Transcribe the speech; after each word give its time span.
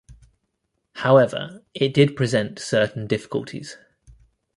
However 0.95 1.61
it 1.75 1.93
did 1.93 2.15
present 2.15 2.57
certain 2.57 3.05
difficulties. 3.05 3.77